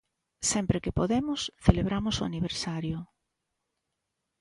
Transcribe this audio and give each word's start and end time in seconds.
Sempre 0.51 0.81
que 0.83 0.95
podemos, 0.99 1.39
celebramos 1.65 2.15
o 2.21 2.27
aniversario. 2.29 2.97